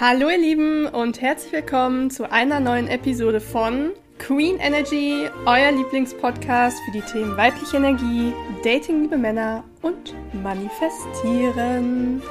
[0.00, 6.78] Hallo ihr Lieben und herzlich willkommen zu einer neuen Episode von Queen Energy, euer Lieblingspodcast
[6.84, 8.32] für die Themen weibliche Energie,
[8.62, 12.22] Dating liebe Männer und Manifestieren.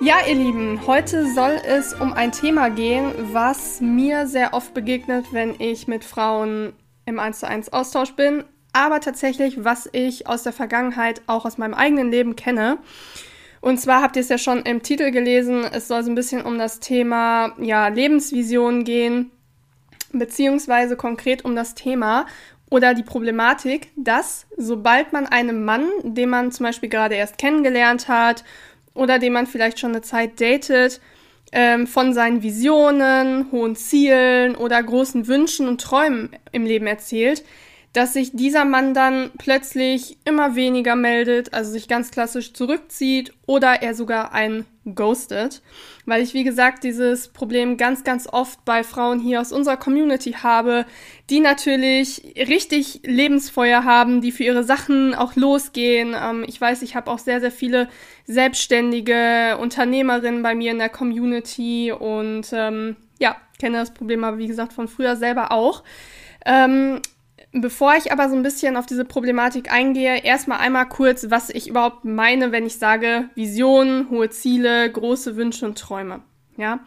[0.00, 5.26] Ja, ihr Lieben, heute soll es um ein Thema gehen, was mir sehr oft begegnet,
[5.32, 6.72] wenn ich mit Frauen
[7.04, 11.58] im 1 zu 1 Austausch bin, aber tatsächlich, was ich aus der Vergangenheit auch aus
[11.58, 12.78] meinem eigenen Leben kenne.
[13.62, 16.42] Und zwar habt ihr es ja schon im Titel gelesen, es soll so ein bisschen
[16.42, 19.30] um das Thema ja, Lebensvision gehen,
[20.12, 22.26] beziehungsweise konkret um das Thema
[22.70, 28.08] oder die Problematik, dass sobald man einem Mann, den man zum Beispiel gerade erst kennengelernt
[28.08, 28.42] hat
[28.94, 31.00] oder den man vielleicht schon eine Zeit datet,
[31.52, 37.44] ähm, von seinen Visionen, hohen Zielen oder großen Wünschen und Träumen im Leben erzählt,
[37.92, 43.82] dass sich dieser Mann dann plötzlich immer weniger meldet, also sich ganz klassisch zurückzieht oder
[43.82, 45.60] er sogar einen ghostet.
[46.06, 50.32] Weil ich, wie gesagt, dieses Problem ganz, ganz oft bei Frauen hier aus unserer Community
[50.32, 50.86] habe,
[51.28, 56.16] die natürlich richtig Lebensfeuer haben, die für ihre Sachen auch losgehen.
[56.18, 57.88] Ähm, ich weiß, ich habe auch sehr, sehr viele
[58.26, 64.48] selbstständige Unternehmerinnen bei mir in der Community und ähm, ja, kenne das Problem aber, wie
[64.48, 65.84] gesagt, von früher selber auch.
[66.44, 67.00] Ähm,
[67.54, 71.68] Bevor ich aber so ein bisschen auf diese Problematik eingehe, erstmal einmal kurz, was ich
[71.68, 76.22] überhaupt meine, wenn ich sage Visionen, hohe Ziele, große Wünsche und Träume.
[76.56, 76.80] Ja.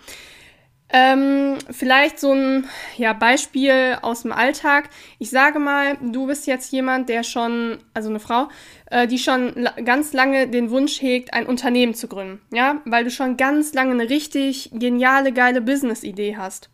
[0.90, 4.90] Ähm, vielleicht so ein ja, Beispiel aus dem Alltag.
[5.20, 8.48] Ich sage mal, du bist jetzt jemand, der schon, also eine Frau,
[8.90, 12.42] äh, die schon ganz lange den Wunsch hegt, ein Unternehmen zu gründen.
[12.52, 16.70] Ja, weil du schon ganz lange eine richtig geniale, geile Business-Idee hast.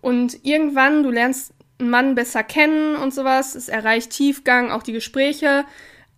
[0.00, 4.92] Und irgendwann, du lernst einen Mann besser kennen und sowas, es erreicht Tiefgang, auch die
[4.92, 5.64] Gespräche,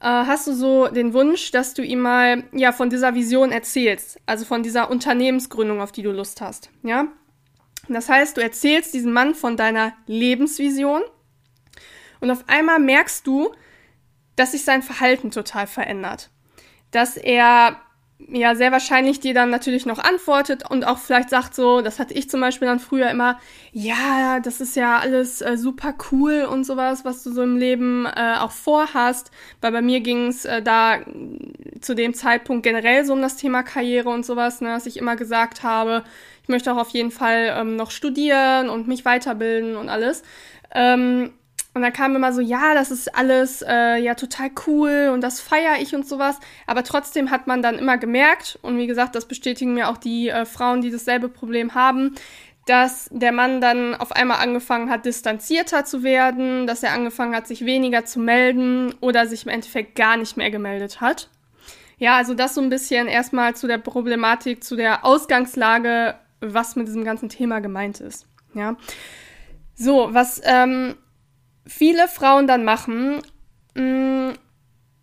[0.00, 4.18] äh, hast du so den Wunsch, dass du ihm mal ja von dieser Vision erzählst,
[4.26, 7.06] also von dieser Unternehmensgründung, auf die du Lust hast, ja?
[7.88, 11.02] Das heißt, du erzählst diesem Mann von deiner Lebensvision
[12.20, 13.52] und auf einmal merkst du,
[14.36, 16.30] dass sich sein Verhalten total verändert.
[16.90, 17.80] Dass er
[18.28, 22.14] ja sehr wahrscheinlich dir dann natürlich noch antwortet und auch vielleicht sagt so, das hatte
[22.14, 23.38] ich zum Beispiel dann früher immer,
[23.72, 28.06] ja, das ist ja alles äh, super cool und sowas, was du so im Leben
[28.06, 29.30] äh, auch vorhast,
[29.60, 30.98] weil bei mir ging es äh, da
[31.80, 35.16] zu dem Zeitpunkt generell so um das Thema Karriere und sowas, ne, dass ich immer
[35.16, 36.04] gesagt habe,
[36.42, 40.22] ich möchte auch auf jeden Fall ähm, noch studieren und mich weiterbilden und alles.
[40.74, 41.32] Ähm,
[41.74, 45.40] und dann kam immer so, ja, das ist alles äh, ja total cool und das
[45.40, 46.38] feiere ich und sowas.
[46.66, 50.28] Aber trotzdem hat man dann immer gemerkt, und wie gesagt, das bestätigen mir auch die
[50.28, 52.14] äh, Frauen, die dasselbe Problem haben,
[52.66, 57.46] dass der Mann dann auf einmal angefangen hat, distanzierter zu werden, dass er angefangen hat,
[57.46, 61.28] sich weniger zu melden oder sich im Endeffekt gar nicht mehr gemeldet hat.
[61.98, 66.86] Ja, also das so ein bisschen erstmal zu der Problematik, zu der Ausgangslage, was mit
[66.86, 68.26] diesem ganzen Thema gemeint ist.
[68.54, 68.76] Ja.
[69.74, 70.96] So, was ähm,
[71.66, 73.22] viele Frauen dann machen,
[73.74, 74.30] mm,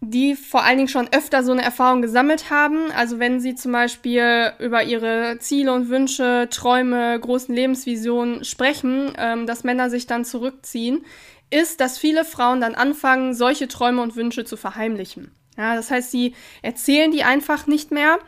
[0.02, 2.92] die vor allen Dingen schon öfter so eine Erfahrung gesammelt haben.
[2.92, 9.46] Also wenn sie zum Beispiel über ihre Ziele und Wünsche, Träume, großen Lebensvisionen sprechen, ähm,
[9.46, 11.06] dass Männer sich dann zurückziehen,
[11.50, 15.31] ist, dass viele Frauen dann anfangen, solche Träume und Wünsche zu verheimlichen.
[15.58, 18.20] Ja, das heißt, sie erzählen die einfach nicht mehr,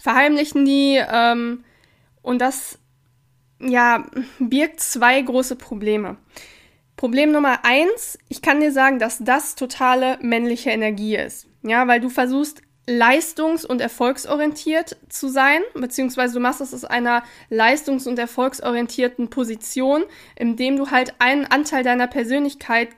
[0.00, 1.64] verheimlichen die ähm,
[2.22, 2.78] und das
[3.58, 4.06] ja
[4.38, 6.16] birgt zwei große Probleme.
[6.96, 11.46] Problem Nummer eins, ich kann dir sagen, dass das totale männliche Energie ist.
[11.62, 17.24] Ja, weil du versuchst, leistungs- und erfolgsorientiert zu sein, beziehungsweise du machst es aus einer
[17.50, 20.04] leistungs- und erfolgsorientierten Position,
[20.36, 22.90] indem du halt einen Anteil deiner Persönlichkeit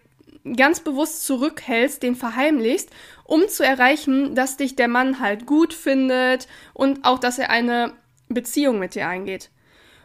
[0.56, 2.90] ganz bewusst zurückhältst, den verheimlichst,
[3.24, 7.94] um zu erreichen, dass dich der Mann halt gut findet und auch, dass er eine
[8.28, 9.50] Beziehung mit dir eingeht.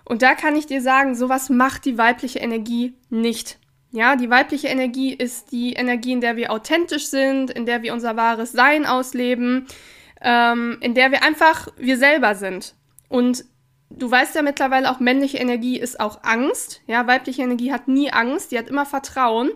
[0.06, 3.58] Und da kann ich dir sagen, sowas macht die weibliche Energie nicht.
[3.94, 7.94] Ja, die weibliche Energie ist die Energie, in der wir authentisch sind, in der wir
[7.94, 9.68] unser wahres Sein ausleben,
[10.20, 12.74] ähm, in der wir einfach wir selber sind.
[13.08, 13.46] Und
[13.92, 16.82] du weißt ja mittlerweile auch, männliche Energie ist auch Angst.
[16.88, 19.52] Ja, weibliche Energie hat nie Angst, die hat immer Vertrauen.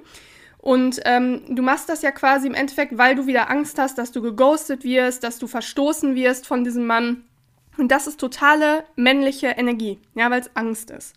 [0.60, 4.12] Und ähm, du machst das ja quasi im Endeffekt, weil du wieder Angst hast, dass
[4.12, 7.24] du geghostet wirst, dass du verstoßen wirst von diesem Mann.
[7.80, 11.16] Und das ist totale männliche Energie, ja, weil es Angst ist.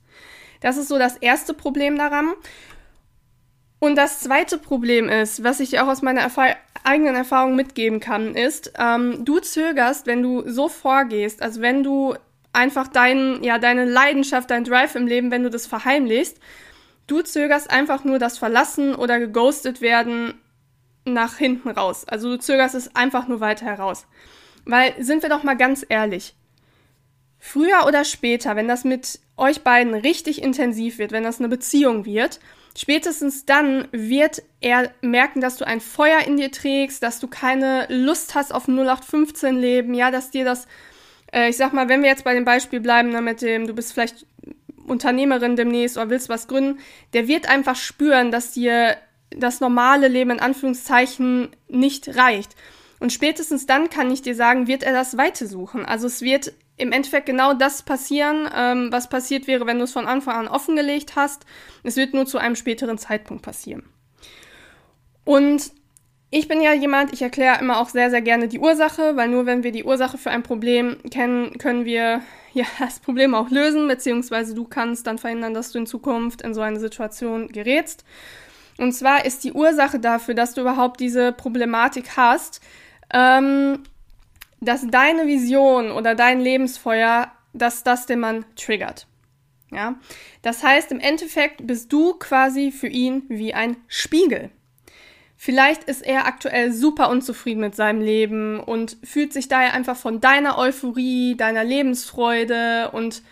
[0.63, 2.33] Das ist so das erste Problem daran.
[3.81, 6.55] Und das zweite Problem ist, was ich auch aus meiner Erfahr
[6.85, 12.15] eigenen Erfahrung mitgeben kann, ist, ähm, du zögerst, wenn du so vorgehst, also wenn du
[12.53, 16.39] einfach dein, ja, deine Leidenschaft, dein Drive im Leben, wenn du das verheimlichst,
[17.07, 20.35] du zögerst einfach nur das Verlassen oder geghostet werden
[21.05, 22.07] nach hinten raus.
[22.07, 24.07] Also du zögerst es einfach nur weiter heraus.
[24.65, 26.35] Weil, sind wir doch mal ganz ehrlich,
[27.39, 32.05] früher oder später, wenn das mit euch beiden richtig intensiv wird, wenn das eine Beziehung
[32.05, 32.41] wird,
[32.77, 37.87] spätestens dann wird er merken, dass du ein Feuer in dir trägst, dass du keine
[37.89, 40.67] Lust hast auf 0815 Leben, ja, dass dir das,
[41.33, 43.75] äh, ich sag mal, wenn wir jetzt bei dem Beispiel bleiben, ne, mit dem, du
[43.75, 44.27] bist vielleicht
[44.87, 46.81] Unternehmerin demnächst oder willst was gründen,
[47.13, 48.97] der wird einfach spüren, dass dir
[49.31, 52.57] das normale Leben in Anführungszeichen nicht reicht.
[52.99, 55.87] Und spätestens dann kann ich dir sagen, wird er das Weite suchen.
[55.87, 59.93] Also es wird im Endeffekt genau das passieren, ähm, was passiert wäre, wenn du es
[59.93, 61.45] von Anfang an offengelegt hast.
[61.83, 63.85] Es wird nur zu einem späteren Zeitpunkt passieren.
[65.25, 65.73] Und
[66.31, 69.47] ich bin ja jemand, ich erkläre immer auch sehr, sehr gerne die Ursache, weil nur
[69.47, 72.23] wenn wir die Ursache für ein Problem kennen, können wir
[72.53, 76.55] ja das Problem auch lösen, beziehungsweise du kannst dann verhindern, dass du in Zukunft in
[76.55, 78.05] so eine Situation gerätst.
[78.79, 82.63] Und zwar ist die Ursache dafür, dass du überhaupt diese Problematik hast,
[83.13, 83.83] ähm,
[84.61, 89.07] dass deine Vision oder dein Lebensfeuer, dass das den Mann triggert.
[89.73, 89.97] Ja,
[90.43, 94.51] das heißt, im Endeffekt bist du quasi für ihn wie ein Spiegel.
[95.37, 100.21] Vielleicht ist er aktuell super unzufrieden mit seinem Leben und fühlt sich daher einfach von
[100.21, 103.23] deiner Euphorie, deiner Lebensfreude und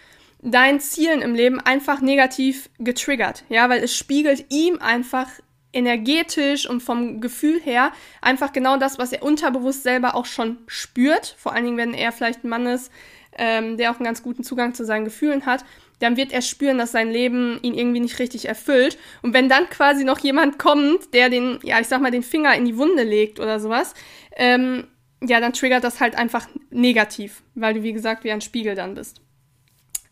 [0.40, 3.44] deinen Zielen im Leben einfach negativ getriggert.
[3.48, 5.28] Ja, weil es spiegelt ihm einfach
[5.72, 11.34] energetisch und vom Gefühl her einfach genau das, was er unterbewusst selber auch schon spürt.
[11.38, 12.90] Vor allen Dingen, wenn er vielleicht ein Mann ist,
[13.36, 15.64] ähm, der auch einen ganz guten Zugang zu seinen Gefühlen hat,
[16.00, 18.98] dann wird er spüren, dass sein Leben ihn irgendwie nicht richtig erfüllt.
[19.22, 22.54] Und wenn dann quasi noch jemand kommt, der den, ja, ich sag mal, den Finger
[22.54, 23.94] in die Wunde legt oder sowas,
[24.36, 24.86] ähm,
[25.20, 28.94] ja, dann triggert das halt einfach negativ, weil du, wie gesagt, wie ein Spiegel dann
[28.94, 29.20] bist.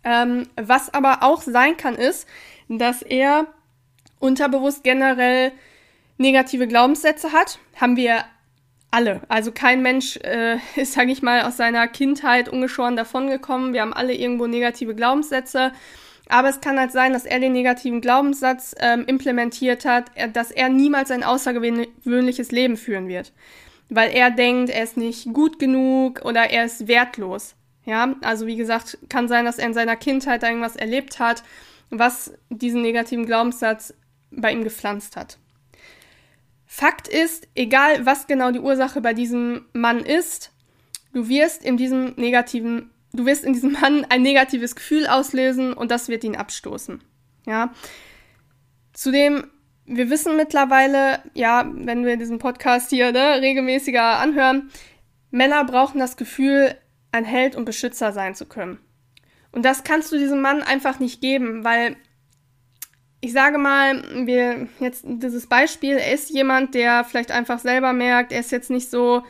[0.02, 2.26] Ähm, was aber auch sein kann, ist,
[2.68, 3.46] dass er
[4.18, 5.52] unterbewusst generell
[6.18, 8.24] negative Glaubenssätze hat, haben wir
[8.90, 9.20] alle.
[9.28, 13.72] Also kein Mensch äh, ist, sage ich mal, aus seiner Kindheit ungeschoren davongekommen.
[13.72, 15.72] Wir haben alle irgendwo negative Glaubenssätze.
[16.28, 20.68] Aber es kann halt sein, dass er den negativen Glaubenssatz ähm, implementiert hat, dass er
[20.68, 23.32] niemals ein außergewöhnliches Leben führen wird.
[23.90, 27.54] Weil er denkt, er ist nicht gut genug oder er ist wertlos.
[27.84, 31.44] Ja, also wie gesagt, kann sein, dass er in seiner Kindheit irgendwas erlebt hat,
[31.90, 33.94] was diesen negativen Glaubenssatz
[34.36, 35.38] bei ihm gepflanzt hat.
[36.66, 40.52] Fakt ist, egal was genau die Ursache bei diesem Mann ist,
[41.12, 45.90] du wirst in diesem negativen, du wirst in diesem Mann ein negatives Gefühl auslösen und
[45.90, 47.02] das wird ihn abstoßen.
[47.46, 47.72] Ja.
[48.92, 49.50] Zudem,
[49.86, 54.70] wir wissen mittlerweile, ja, wenn wir diesen Podcast hier ne, regelmäßiger anhören,
[55.30, 56.76] Männer brauchen das Gefühl,
[57.12, 58.78] ein Held und Beschützer sein zu können.
[59.52, 61.96] Und das kannst du diesem Mann einfach nicht geben, weil
[63.26, 68.30] ich sage mal, wir jetzt dieses Beispiel, er ist jemand, der vielleicht einfach selber merkt,
[68.30, 69.24] er ist jetzt nicht so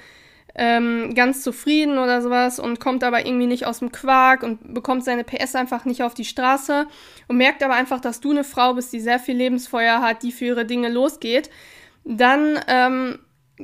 [0.54, 5.02] ähm, ganz zufrieden oder sowas und kommt aber irgendwie nicht aus dem Quark und bekommt
[5.02, 6.86] seine PS einfach nicht auf die Straße
[7.28, 10.30] und merkt aber einfach, dass du eine Frau bist, die sehr viel Lebensfeuer hat, die
[10.30, 11.48] für ihre Dinge losgeht,
[12.04, 13.18] dann ähm,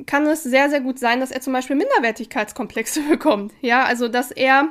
[0.07, 3.53] kann es sehr, sehr gut sein, dass er zum Beispiel Minderwertigkeitskomplexe bekommt.
[3.61, 4.69] Ja, also dass er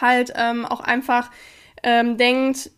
[0.00, 1.32] halt ähm, auch einfach
[1.82, 2.70] ähm, denkt,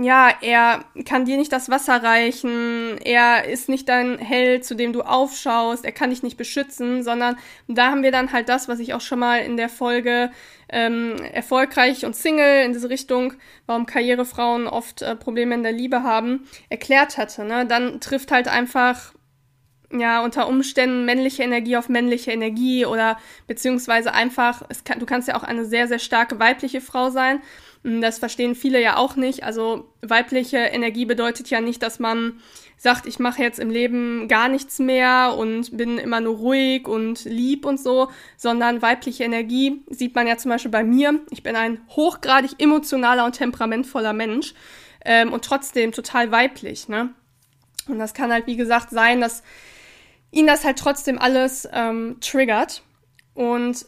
[0.00, 4.92] ja, er kann dir nicht das Wasser reichen, er ist nicht dein Held, zu dem
[4.92, 7.36] du aufschaust, er kann dich nicht beschützen, sondern
[7.68, 10.30] da haben wir dann halt das, was ich auch schon mal in der Folge
[10.68, 13.34] ähm, erfolgreich und Single in diese Richtung,
[13.66, 17.44] warum Karrierefrauen oft äh, Probleme in der Liebe haben, erklärt hatte.
[17.44, 17.64] Ne?
[17.66, 19.14] Dann trifft halt einfach
[19.92, 23.16] ja, unter Umständen männliche Energie auf männliche Energie oder
[23.46, 27.40] beziehungsweise einfach, kann, du kannst ja auch eine sehr, sehr starke weibliche Frau sein
[27.84, 29.44] das verstehen viele ja auch nicht.
[29.44, 32.40] Also weibliche Energie bedeutet ja nicht, dass man
[32.78, 37.24] sagt, ich mache jetzt im Leben gar nichts mehr und bin immer nur ruhig und
[37.24, 41.20] lieb und so, sondern weibliche Energie sieht man ja zum Beispiel bei mir.
[41.30, 44.54] Ich bin ein hochgradig emotionaler und temperamentvoller Mensch
[45.04, 46.88] ähm, und trotzdem total weiblich.
[46.88, 47.10] Ne?
[47.86, 49.42] Und das kann halt, wie gesagt, sein, dass
[50.30, 52.82] ihn das halt trotzdem alles ähm, triggert.
[53.34, 53.86] Und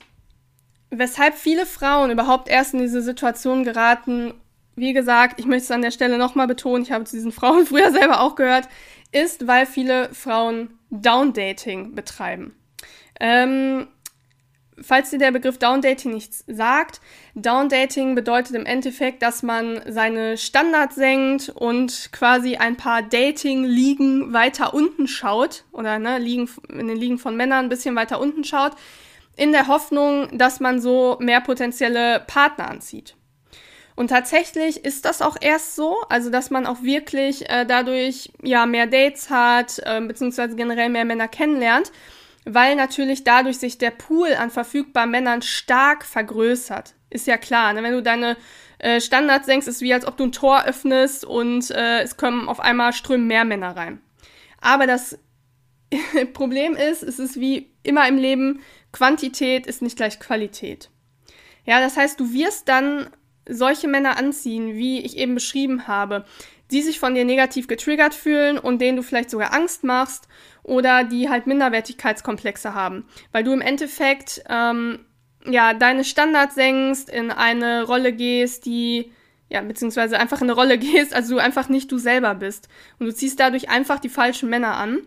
[0.91, 4.35] weshalb viele Frauen überhaupt erst in diese Situation geraten,
[4.77, 7.67] wie gesagt, ich möchte es an der Stelle nochmal betonen, ich habe zu diesen Frauen
[7.67, 8.69] früher selber auch gehört,
[9.13, 12.55] ist, weil viele Frauen Downdating betreiben.
[13.19, 13.89] Ähm,
[14.81, 17.01] falls dir der Begriff Downdating nichts sagt,
[17.35, 24.75] Downdating bedeutet im Endeffekt, dass man seine Standards senkt und quasi ein paar Dating-Ligen weiter
[24.75, 28.73] unten schaut oder ne, Ligen, in den Ligen von Männern ein bisschen weiter unten schaut,
[29.37, 33.15] in der Hoffnung, dass man so mehr potenzielle Partner anzieht.
[33.95, 38.67] Und tatsächlich ist das auch erst so, also dass man auch wirklich äh, dadurch ja
[38.67, 41.93] mehr Dates hat, äh, beziehungsweise generell mehr Männer kennenlernt,
[42.45, 46.95] weil natürlich dadurch sich der Pool an verfügbaren Männern stark vergrößert.
[47.09, 47.73] Ist ja klar.
[47.73, 47.83] Ne?
[47.83, 48.37] Wenn du deine
[48.79, 52.19] äh, Standards senkst, ist es wie als ob du ein Tor öffnest und äh, es
[52.19, 54.03] kommen auf einmal strömen mehr Männer rein.
[54.61, 55.19] Aber das
[56.35, 58.61] Problem ist, es ist wie immer im Leben,
[58.97, 60.89] Quantität ist nicht gleich Qualität.
[61.67, 63.11] Ja, das heißt, du wirst dann
[63.47, 66.25] solche Männer anziehen, wie ich eben beschrieben habe,
[66.71, 70.29] die sich von dir negativ getriggert fühlen und denen du vielleicht sogar Angst machst
[70.63, 75.05] oder die halt Minderwertigkeitskomplexe haben, weil du im Endeffekt ähm,
[75.45, 79.13] ja deine Standards senkst, in eine Rolle gehst, die
[79.51, 83.05] ja beziehungsweise einfach in eine Rolle gehst, also du einfach nicht du selber bist und
[83.05, 85.07] du ziehst dadurch einfach die falschen Männer an.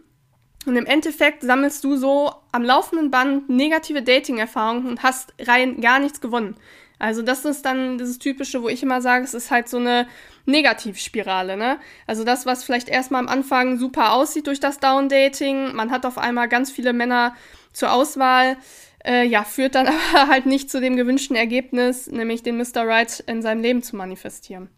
[0.66, 6.00] Und im Endeffekt sammelst du so am laufenden Band negative Dating-Erfahrungen und hast rein gar
[6.00, 6.56] nichts gewonnen.
[7.00, 10.06] Also das ist dann dieses typische, wo ich immer sage, es ist halt so eine
[10.46, 11.80] Negativspirale, ne?
[12.08, 16.18] Also das, was vielleicht erstmal am Anfang super aussieht durch das Down-Dating, man hat auf
[16.18, 17.36] einmal ganz viele Männer
[17.72, 18.58] zur Auswahl,
[19.06, 22.86] äh, ja, führt dann aber halt nicht zu dem gewünschten Ergebnis, nämlich den Mr.
[22.86, 24.70] Right in seinem Leben zu manifestieren.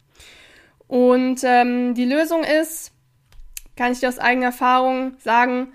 [0.88, 2.92] Und ähm, die Lösung ist,
[3.76, 5.74] kann ich dir aus eigener Erfahrung sagen,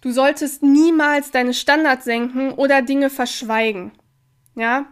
[0.00, 3.92] du solltest niemals deine Standards senken oder Dinge verschweigen.
[4.54, 4.86] Ja,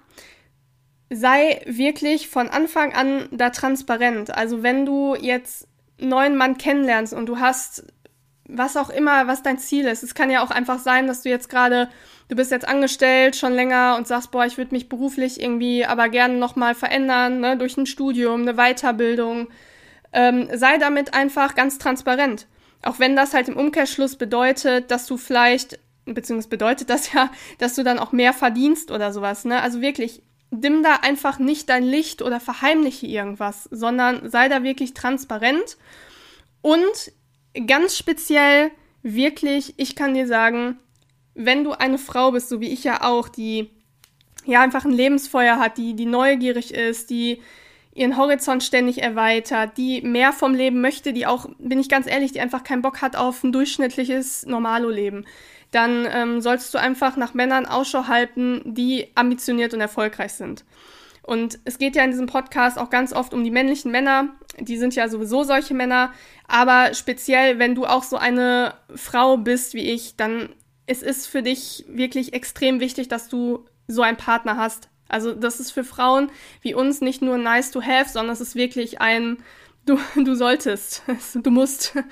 [1.10, 4.30] sei wirklich von Anfang an da transparent.
[4.34, 5.68] Also wenn du jetzt
[6.00, 7.84] einen neuen Mann kennenlernst und du hast
[8.52, 10.02] was auch immer, was dein Ziel ist.
[10.02, 11.88] Es kann ja auch einfach sein, dass du jetzt gerade,
[12.28, 16.08] du bist jetzt angestellt schon länger und sagst, boah, ich würde mich beruflich irgendwie aber
[16.08, 19.48] gerne nochmal verändern, ne, durch ein Studium, eine Weiterbildung.
[20.12, 22.46] Ähm, sei damit einfach ganz transparent.
[22.82, 27.74] Auch wenn das halt im Umkehrschluss bedeutet, dass du vielleicht, beziehungsweise bedeutet das ja, dass
[27.74, 29.60] du dann auch mehr verdienst oder sowas, ne?
[29.60, 34.94] Also wirklich, dimm da einfach nicht dein Licht oder verheimliche irgendwas, sondern sei da wirklich
[34.94, 35.76] transparent.
[36.62, 37.12] Und
[37.66, 38.70] ganz speziell,
[39.02, 40.78] wirklich, ich kann dir sagen,
[41.34, 43.70] wenn du eine Frau bist, so wie ich ja auch, die
[44.44, 47.40] ja einfach ein Lebensfeuer hat, die, die neugierig ist, die
[48.00, 52.32] ihren Horizont ständig erweitert, die mehr vom Leben möchte, die auch, bin ich ganz ehrlich,
[52.32, 55.26] die einfach keinen Bock hat auf ein durchschnittliches Normalo-Leben
[55.70, 60.64] dann ähm, solltest du einfach nach Männern Ausschau halten, die ambitioniert und erfolgreich sind.
[61.22, 64.30] Und es geht ja in diesem Podcast auch ganz oft um die männlichen Männer.
[64.58, 66.12] Die sind ja sowieso solche Männer.
[66.48, 70.48] Aber speziell, wenn du auch so eine Frau bist wie ich, dann
[70.86, 74.88] es ist für dich wirklich extrem wichtig, dass du so einen Partner hast.
[75.10, 76.30] Also das ist für Frauen
[76.62, 79.38] wie uns nicht nur nice to have, sondern es ist wirklich ein
[79.86, 81.02] du, du solltest,
[81.34, 81.96] du musst.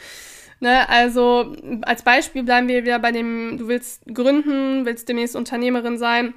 [0.60, 5.98] Ne, also als Beispiel bleiben wir wieder bei dem, du willst gründen, willst demnächst Unternehmerin
[5.98, 6.34] sein.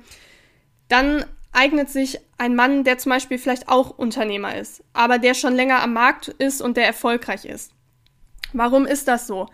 [0.89, 5.55] Dann eignet sich ein Mann, der zum Beispiel vielleicht auch Unternehmer ist, aber der schon
[5.55, 7.71] länger am Markt ist und der erfolgreich ist.
[8.53, 9.47] Warum ist das so?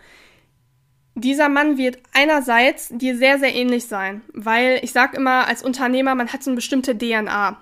[1.20, 6.14] Dieser Mann wird einerseits dir sehr, sehr ähnlich sein, weil ich sage immer, als Unternehmer,
[6.14, 7.58] man hat so eine bestimmte DNA.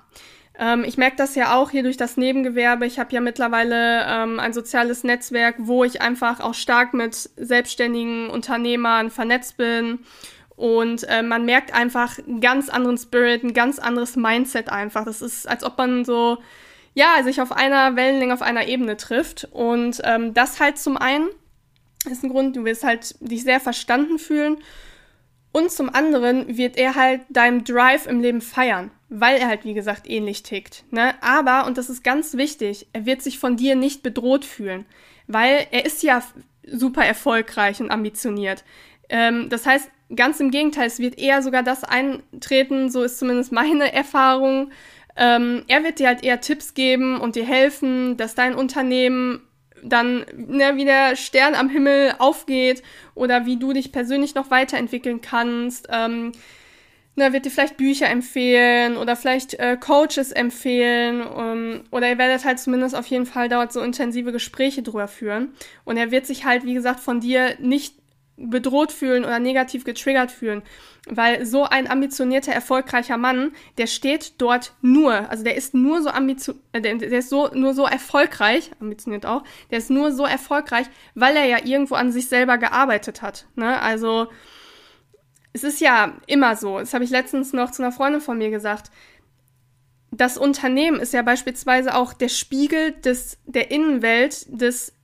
[0.59, 2.85] Ähm, ich merke das ja auch hier durch das Nebengewerbe.
[2.85, 8.29] Ich habe ja mittlerweile ähm, ein soziales Netzwerk, wo ich einfach auch stark mit selbstständigen
[8.29, 10.01] Unternehmern vernetzt bin.
[10.55, 15.07] Und äh, man merkt einfach einen ganz anderen Spirit, ein ganz anderes Mindset einfach.
[15.07, 16.37] Das ist, als ob man so,
[16.93, 19.49] ja, sich auf einer Wellenlänge, auf einer Ebene trifft.
[19.51, 21.29] Und ähm, das halt zum einen
[22.13, 24.59] ist ein Grund, du wirst halt dich sehr verstanden fühlen.
[25.53, 29.75] Und zum anderen wird er halt deinem Drive im Leben feiern weil er halt, wie
[29.75, 30.85] gesagt, ähnlich tickt.
[30.91, 31.15] Ne?
[31.23, 34.85] Aber, und das ist ganz wichtig, er wird sich von dir nicht bedroht fühlen,
[35.27, 36.23] weil er ist ja
[36.67, 38.65] super erfolgreich und ambitioniert.
[39.09, 43.53] Ähm, das heißt, ganz im Gegenteil, es wird eher sogar das eintreten, so ist zumindest
[43.53, 44.73] meine Erfahrung.
[45.17, 49.41] Ähm, er wird dir halt eher Tipps geben und dir helfen, dass dein Unternehmen
[49.83, 52.83] dann ne, wie der Stern am Himmel aufgeht
[53.15, 55.89] oder wie du dich persönlich noch weiterentwickeln kannst.
[55.91, 56.33] Ähm,
[57.19, 62.19] na, wird dir vielleicht Bücher empfehlen oder vielleicht äh, Coaches empfehlen um, ähm, oder ihr
[62.19, 65.55] werdet halt zumindest auf jeden Fall dort so intensive Gespräche drüber führen
[65.85, 67.96] und er wird sich halt, wie gesagt, von dir nicht
[68.37, 70.63] bedroht fühlen oder negativ getriggert fühlen,
[71.09, 76.11] weil so ein ambitionierter, erfolgreicher Mann, der steht dort nur, also der ist nur so
[76.11, 80.87] ambitioniert, äh, der, ist so, nur so erfolgreich, ambitioniert auch, der ist nur so erfolgreich,
[81.15, 84.29] weil er ja irgendwo an sich selber gearbeitet hat, ne, also,
[85.53, 88.51] es ist ja immer so, das habe ich letztens noch zu einer Freundin von mir
[88.51, 88.91] gesagt,
[90.11, 94.96] das Unternehmen ist ja beispielsweise auch der Spiegel des, der Innenwelt des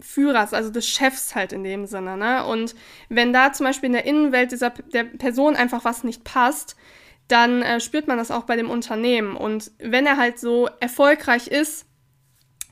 [0.00, 2.16] Führers, also des Chefs halt in dem Sinne.
[2.16, 2.44] Ne?
[2.44, 2.74] Und
[3.08, 6.76] wenn da zum Beispiel in der Innenwelt dieser, der Person einfach was nicht passt,
[7.28, 9.36] dann äh, spürt man das auch bei dem Unternehmen.
[9.36, 11.86] Und wenn er halt so erfolgreich ist,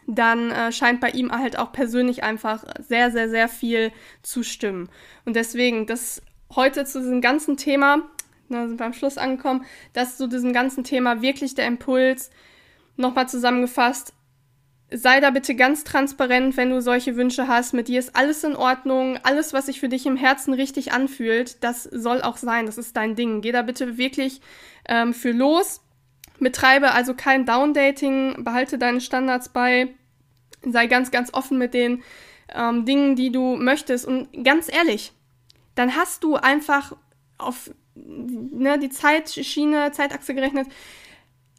[0.07, 3.93] dann äh, scheint bei ihm halt auch persönlich einfach sehr, sehr, sehr viel
[4.23, 4.89] zu stimmen.
[5.25, 6.23] Und deswegen, das
[6.55, 8.09] heute zu diesem ganzen Thema
[8.49, 9.65] ne, sind wir am Schluss angekommen.
[9.93, 12.31] Das ist so diesem ganzen Thema wirklich der Impuls.
[12.97, 14.15] Nochmal zusammengefasst,
[14.91, 17.75] sei da bitte ganz transparent, wenn du solche Wünsche hast.
[17.75, 19.19] Mit dir ist alles in Ordnung.
[19.23, 22.67] Alles, was sich für dich im Herzen richtig anfühlt, das soll auch sein.
[22.67, 23.41] Das ist dein Ding.
[23.41, 24.41] Geh da bitte wirklich
[24.89, 25.81] ähm, für los.
[26.39, 28.45] Betreibe also kein Downdating.
[28.45, 29.89] Behalte deine Standards bei.
[30.63, 32.03] Sei ganz, ganz offen mit den
[32.55, 34.07] ähm, Dingen, die du möchtest.
[34.07, 35.13] Und ganz ehrlich,
[35.75, 36.97] dann hast du einfach
[37.39, 40.69] auf ne, die Zeitschiene, Zeitachse gerechnet,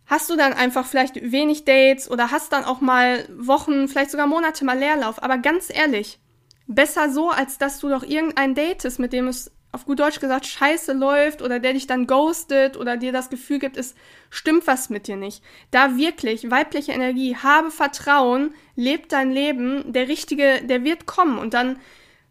[0.07, 4.27] hast du dann einfach vielleicht wenig Dates oder hast dann auch mal Wochen, vielleicht sogar
[4.27, 5.21] Monate mal Leerlauf.
[5.21, 6.19] Aber ganz ehrlich,
[6.65, 10.45] besser so, als dass du doch irgendein datest, mit dem es auf gut Deutsch gesagt
[10.45, 13.95] scheiße läuft oder der dich dann ghostet oder dir das Gefühl gibt, es
[14.29, 15.43] stimmt was mit dir nicht.
[15.71, 21.53] Da wirklich weibliche Energie, habe Vertrauen, lebt dein Leben, der Richtige, der wird kommen und
[21.53, 21.79] dann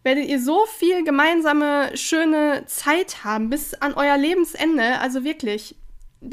[0.02, 4.98] werdet ihr so viel gemeinsame, schöne Zeit haben bis an euer Lebensende.
[5.00, 5.76] Also wirklich,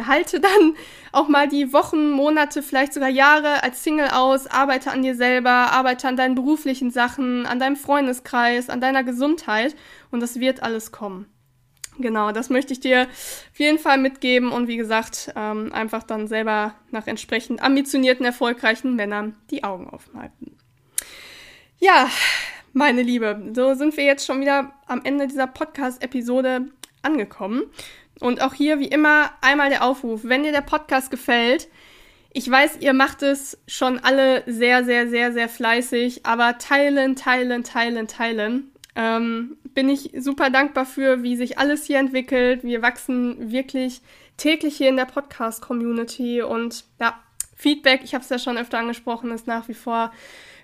[0.05, 0.75] halte dann
[1.11, 5.49] auch mal die Wochen, Monate, vielleicht sogar Jahre als Single aus, arbeite an dir selber,
[5.49, 9.75] arbeite an deinen beruflichen Sachen, an deinem Freundeskreis, an deiner Gesundheit
[10.11, 11.27] und das wird alles kommen.
[11.99, 16.27] Genau, das möchte ich dir auf jeden Fall mitgeben und wie gesagt, ähm, einfach dann
[16.27, 20.57] selber nach entsprechend ambitionierten, erfolgreichen Männern die Augen aufhalten.
[21.77, 22.09] Ja,
[22.71, 26.69] meine Liebe, so sind wir jetzt schon wieder am Ende dieser Podcast-Episode
[27.03, 27.63] angekommen.
[28.19, 31.67] Und auch hier, wie immer, einmal der Aufruf, wenn dir der Podcast gefällt,
[32.35, 37.63] ich weiß, ihr macht es schon alle sehr, sehr, sehr, sehr fleißig, aber teilen, teilen,
[37.63, 38.71] teilen, teilen.
[38.95, 42.63] Ähm, bin ich super dankbar für, wie sich alles hier entwickelt.
[42.63, 44.01] Wir wachsen wirklich
[44.37, 47.19] täglich hier in der Podcast-Community und ja,
[47.55, 50.11] Feedback, ich habe es ja schon öfter angesprochen, ist nach wie vor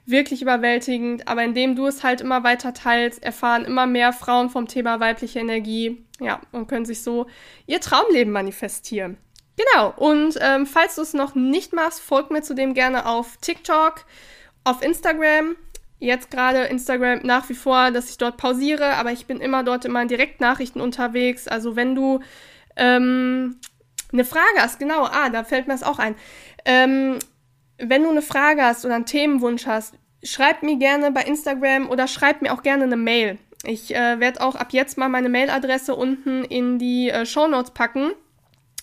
[0.10, 1.28] wirklich überwältigend.
[1.28, 5.40] Aber indem du es halt immer weiter teilst, erfahren immer mehr Frauen vom Thema weibliche
[5.40, 6.06] Energie.
[6.20, 7.28] Ja, und können sich so
[7.66, 9.18] ihr Traumleben manifestieren.
[9.56, 9.94] Genau.
[9.96, 14.06] Und ähm, falls du es noch nicht machst, folg mir zudem gerne auf TikTok,
[14.64, 15.56] auf Instagram.
[16.00, 19.84] Jetzt gerade Instagram nach wie vor, dass ich dort pausiere, aber ich bin immer dort
[19.84, 21.50] in meinen Direktnachrichten unterwegs.
[21.50, 22.22] Also wenn du
[22.78, 23.60] ähm,
[24.14, 26.16] eine Frage hast, genau, ah, da fällt mir das auch ein.
[26.64, 27.20] Ähm,
[27.78, 32.08] wenn du eine Frage hast oder einen Themenwunsch hast, schreib mir gerne bei Instagram oder
[32.08, 33.38] schreib mir auch gerne eine Mail.
[33.64, 37.72] Ich äh, werde auch ab jetzt mal meine Mailadresse unten in die äh, Show Notes
[37.72, 38.12] packen.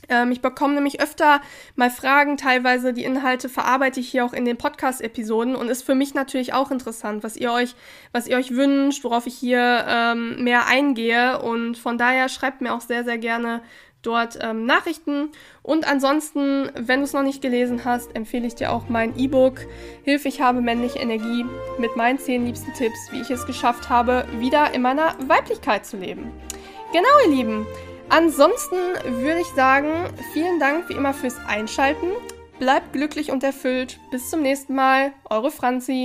[0.09, 1.41] Ähm, ich bekomme nämlich öfter
[1.75, 5.95] mal Fragen, teilweise die Inhalte verarbeite ich hier auch in den Podcast-Episoden und ist für
[5.95, 7.75] mich natürlich auch interessant, was ihr euch,
[8.13, 11.41] was ihr euch wünscht, worauf ich hier ähm, mehr eingehe.
[11.41, 13.63] Und von daher schreibt mir auch sehr, sehr gerne
[14.07, 15.31] dort ähm, Nachrichten.
[15.63, 19.61] Und ansonsten, wenn du es noch nicht gelesen hast, empfehle ich dir auch mein E-Book
[20.05, 21.45] Hilfe, ich habe männliche Energie
[21.79, 25.97] mit meinen zehn liebsten Tipps, wie ich es geschafft habe, wieder in meiner Weiblichkeit zu
[25.97, 26.31] leben.
[26.93, 27.67] Genau, ihr Lieben.
[28.09, 29.89] Ansonsten würde ich sagen,
[30.33, 32.07] vielen Dank wie immer fürs Einschalten.
[32.59, 33.99] Bleibt glücklich und erfüllt.
[34.11, 35.13] Bis zum nächsten Mal.
[35.29, 36.05] Eure Franzi.